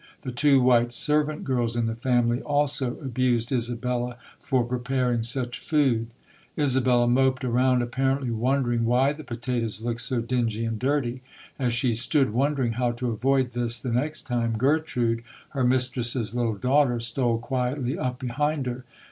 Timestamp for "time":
14.23-14.57